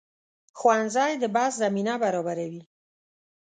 ښوونځی 0.59 1.11
د 1.19 1.23
بحث 1.35 1.53
زمینه 1.63 1.93
برابروي 2.03 2.61